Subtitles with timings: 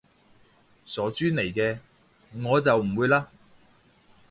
[0.83, 1.77] 傻豬嚟嘅，
[2.43, 3.25] 我就唔會嘞